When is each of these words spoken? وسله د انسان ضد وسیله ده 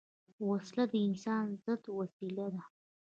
وسله 0.49 0.83
د 0.91 0.93
انسان 1.07 1.45
ضد 1.63 1.83
وسیله 1.99 2.45
ده 2.53 2.63